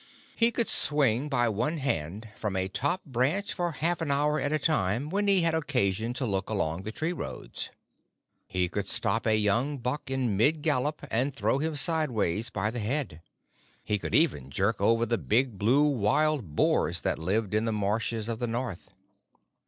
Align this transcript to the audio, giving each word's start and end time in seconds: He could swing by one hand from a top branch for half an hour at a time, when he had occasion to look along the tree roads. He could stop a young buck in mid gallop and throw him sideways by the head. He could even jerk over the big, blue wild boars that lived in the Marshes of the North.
He 0.35 0.49
could 0.49 0.67
swing 0.67 1.29
by 1.29 1.47
one 1.47 1.77
hand 1.77 2.29
from 2.35 2.55
a 2.55 2.67
top 2.67 3.05
branch 3.05 3.53
for 3.53 3.71
half 3.71 4.01
an 4.01 4.09
hour 4.09 4.39
at 4.39 4.51
a 4.51 4.57
time, 4.57 5.11
when 5.11 5.27
he 5.27 5.41
had 5.41 5.53
occasion 5.53 6.15
to 6.15 6.25
look 6.25 6.49
along 6.49 6.81
the 6.81 6.91
tree 6.91 7.13
roads. 7.13 7.69
He 8.47 8.67
could 8.67 8.87
stop 8.87 9.27
a 9.27 9.37
young 9.37 9.77
buck 9.77 10.09
in 10.09 10.35
mid 10.35 10.63
gallop 10.63 11.05
and 11.11 11.35
throw 11.35 11.59
him 11.59 11.75
sideways 11.75 12.49
by 12.49 12.71
the 12.71 12.79
head. 12.79 13.21
He 13.83 13.99
could 13.99 14.15
even 14.15 14.49
jerk 14.49 14.81
over 14.81 15.05
the 15.05 15.19
big, 15.19 15.59
blue 15.59 15.83
wild 15.87 16.55
boars 16.55 17.01
that 17.01 17.19
lived 17.19 17.53
in 17.53 17.65
the 17.65 17.71
Marshes 17.71 18.27
of 18.27 18.39
the 18.39 18.47
North. 18.47 18.89